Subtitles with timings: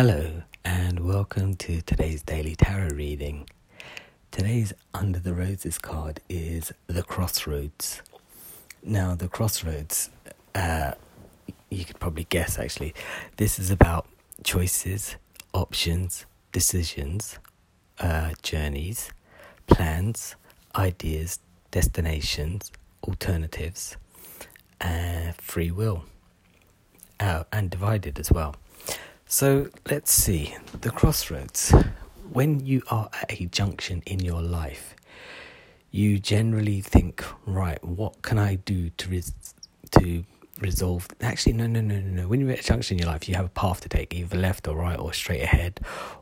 [0.00, 3.48] Hello, and welcome to today's daily tarot reading.
[4.30, 8.00] Today's Under the Roses card is The Crossroads.
[8.80, 10.10] Now, The Crossroads,
[10.54, 10.92] uh,
[11.68, 12.94] you could probably guess actually,
[13.38, 14.06] this is about
[14.44, 15.16] choices,
[15.52, 17.40] options, decisions,
[17.98, 19.10] uh, journeys,
[19.66, 20.36] plans,
[20.76, 21.40] ideas,
[21.72, 22.70] destinations,
[23.02, 23.96] alternatives,
[24.80, 26.04] uh, free will,
[27.18, 28.54] uh, and divided as well.
[29.30, 31.74] So let's see the crossroads.
[32.32, 34.96] When you are at a junction in your life,
[35.90, 39.34] you generally think, right, what can I do to res-
[39.90, 40.24] to
[40.60, 41.08] resolve?
[41.20, 42.28] Actually, no, no, no, no, no.
[42.28, 44.38] When you're at a junction in your life, you have a path to take, either
[44.38, 45.80] left or right, or straight ahead,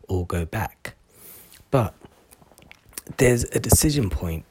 [0.09, 0.95] or go back.
[1.71, 1.95] But
[3.19, 4.45] there's a decision point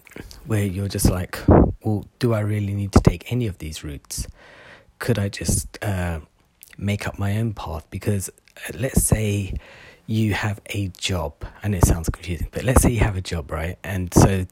[0.46, 1.40] where you're just like,
[1.84, 4.28] well, do I really need to take any of these routes?
[5.00, 6.22] Could I just uh,
[6.78, 7.86] make up my own path?
[7.90, 8.30] Because
[8.74, 9.54] let's say
[10.08, 11.34] you have a job,
[11.64, 13.78] and it sounds confusing, but let's say you have a job, right?
[13.84, 14.46] And so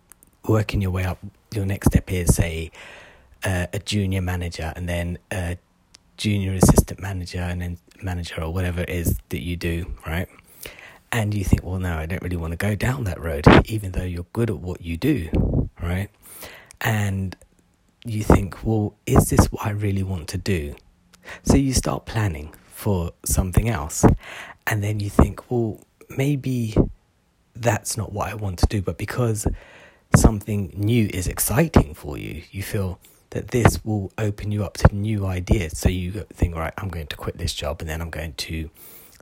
[0.48, 1.20] working your way up,
[1.53, 2.72] your next step is, say,
[3.44, 5.58] uh, a junior manager, and then a
[6.17, 10.28] junior assistant manager, and then manager, or whatever it is that you do, right?
[11.11, 13.92] And you think, well, no, I don't really want to go down that road, even
[13.92, 15.30] though you're good at what you do,
[15.80, 16.09] right?
[16.81, 17.36] And
[18.03, 20.76] you think, well, is this what I really want to do?
[21.44, 24.06] So you start planning for something else.
[24.68, 25.80] And then you think, well,
[26.18, 26.76] maybe
[27.56, 28.82] that's not what I want to do.
[28.82, 29.48] But because
[30.16, 33.00] something new is exciting for you, you feel
[33.32, 35.78] that this will open you up to new ideas.
[35.78, 38.70] So you think, right, I'm going to quit this job and then I'm going to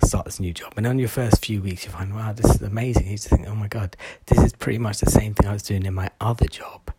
[0.03, 0.73] start this new job.
[0.77, 3.07] And on your first few weeks, you find, wow, this is amazing.
[3.07, 5.63] You just think, oh my God, this is pretty much the same thing I was
[5.63, 6.91] doing in my other job.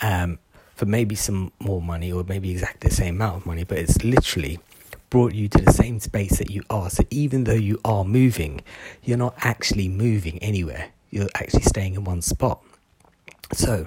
[0.00, 0.38] Um,
[0.78, 4.04] for maybe some more money or maybe exactly the same amount of money, but it's
[4.04, 4.60] literally
[5.10, 6.88] brought you to the same space that you are.
[6.88, 8.60] So even though you are moving,
[9.02, 10.90] you're not actually moving anywhere.
[11.10, 12.62] You're actually staying in one spot.
[13.52, 13.86] So,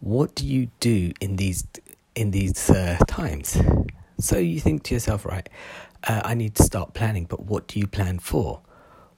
[0.00, 1.66] what do you do in these
[2.14, 3.58] in these uh, times?
[4.18, 5.46] So you think to yourself, right?
[6.04, 8.62] Uh, I need to start planning, but what do you plan for?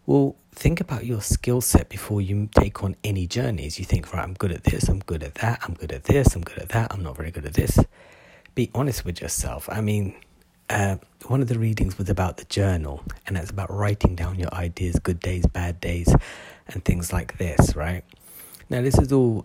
[0.08, 3.78] Well, think about your skill set before you take on any journeys.
[3.78, 6.34] You think, right, I'm good at this, I'm good at that, I'm good at this,
[6.34, 7.78] I'm good at that, I'm not very good at this.
[8.54, 9.68] Be honest with yourself.
[9.70, 10.14] I mean,
[10.70, 14.48] uh, one of the readings was about the journal, and that's about writing down your
[14.54, 16.08] ideas, good days, bad days,
[16.68, 18.02] and things like this, right?
[18.70, 19.44] Now, this is all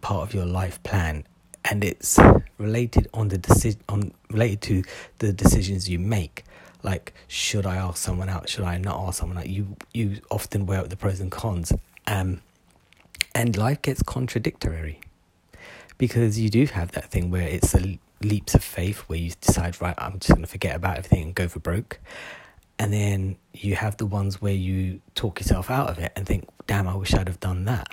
[0.00, 1.24] part of your life plan,
[1.64, 2.18] and it's
[2.58, 4.82] related on the decision on related to
[5.18, 6.42] the decisions you make.
[6.82, 8.48] Like, should I ask someone out?
[8.48, 9.48] Should I not ask someone out?
[9.48, 11.72] You you often weigh up the pros and cons,
[12.06, 12.40] um,
[13.34, 15.00] and life gets contradictory
[15.98, 19.80] because you do have that thing where it's a leaps of faith where you decide,
[19.80, 22.00] right, I'm just going to forget about everything and go for broke.
[22.78, 26.48] And then you have the ones where you talk yourself out of it and think,
[26.66, 27.88] damn, I wish I'd have done that.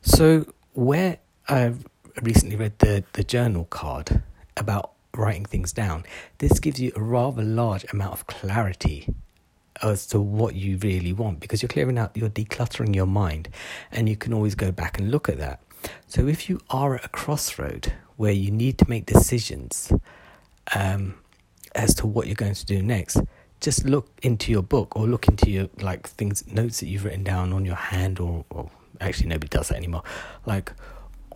[0.00, 1.74] So, where I
[2.22, 4.22] recently read the, the journal card
[4.56, 6.04] about writing things down,
[6.38, 9.08] this gives you a rather large amount of clarity
[9.82, 13.48] as to what you really want because you're clearing out, you're decluttering your mind,
[13.90, 15.60] and you can always go back and look at that.
[16.06, 19.92] So, if you are at a crossroad where you need to make decisions
[20.74, 21.14] um,
[21.74, 23.18] as to what you're going to do next,
[23.60, 27.22] just look into your book or look into your like things notes that you've written
[27.24, 30.02] down on your hand or, or actually nobody does that anymore
[30.46, 30.72] like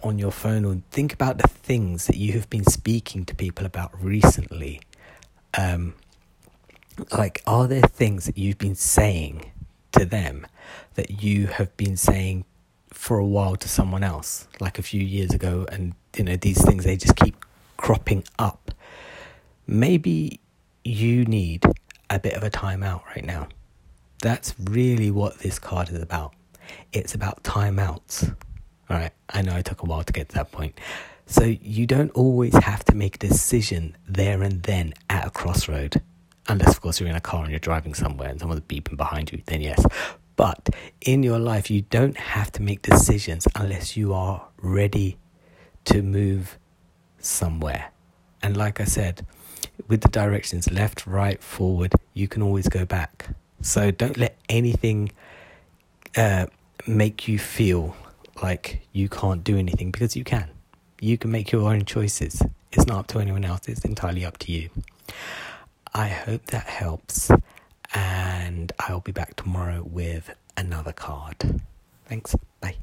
[0.06, 3.66] on your phone or think about the things that you have been speaking to people
[3.66, 4.80] about recently.
[5.56, 5.94] Um,
[7.12, 9.50] like are there things that you've been saying
[9.92, 10.46] to them
[10.94, 12.44] that you have been saying
[12.92, 14.48] for a while to someone else?
[14.60, 17.44] Like a few years ago and you know these things they just keep
[17.76, 18.72] cropping up.
[19.66, 20.40] Maybe
[20.84, 21.64] you need
[22.08, 23.48] a bit of a timeout right now.
[24.22, 26.32] That's really what this card is about.
[26.92, 28.34] It's about timeouts
[28.90, 30.78] all right i know i took a while to get to that point
[31.26, 36.00] so you don't always have to make a decision there and then at a crossroad
[36.48, 39.32] unless of course you're in a car and you're driving somewhere and someone's beeping behind
[39.32, 39.84] you then yes
[40.36, 40.68] but
[41.00, 45.16] in your life you don't have to make decisions unless you are ready
[45.86, 46.58] to move
[47.18, 47.90] somewhere.
[48.42, 49.26] And like I said,
[49.88, 53.28] with the directions left, right, forward, you can always go back.
[53.62, 55.10] So don't let anything
[56.16, 56.46] uh,
[56.86, 57.96] make you feel
[58.42, 60.50] like you can't do anything because you can.
[61.00, 62.42] You can make your own choices.
[62.72, 64.70] It's not up to anyone else, it's entirely up to you.
[65.94, 67.30] I hope that helps,
[67.94, 71.60] and I'll be back tomorrow with another card.
[72.06, 72.34] Thanks.
[72.60, 72.76] Bye.